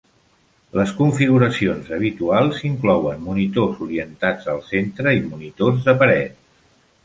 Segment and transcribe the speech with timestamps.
[0.77, 6.45] Les configuracions habituals inclouen monitors orientats al centre i monitors de paret.